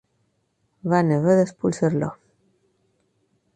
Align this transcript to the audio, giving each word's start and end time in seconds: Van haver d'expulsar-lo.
Van 0.93 1.11
haver 1.17 1.35
d'expulsar-lo. 1.41 2.11